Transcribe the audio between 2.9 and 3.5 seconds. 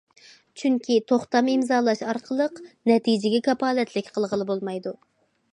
نەتىجىگە